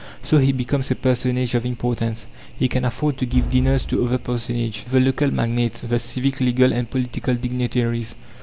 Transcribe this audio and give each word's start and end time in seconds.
So 0.23 0.39
he 0.39 0.51
becomes 0.51 0.89
a 0.89 0.95
personage 0.95 1.53
of 1.53 1.63
importance. 1.63 2.25
He 2.57 2.67
can 2.67 2.85
afford 2.85 3.17
to 3.19 3.25
give 3.27 3.51
dinners 3.51 3.85
to 3.85 4.03
other 4.03 4.17
personages 4.17 4.83
to 4.85 4.89
the 4.89 4.99
local 4.99 5.29
magnates, 5.29 5.81
the 5.81 5.99
civic, 5.99 6.39
legal, 6.39 6.73
and 6.73 6.89
political 6.89 7.35
dignitaries. 7.35 8.15